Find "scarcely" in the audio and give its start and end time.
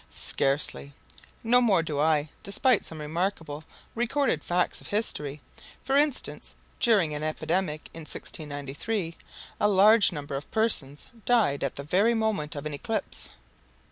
0.09-0.93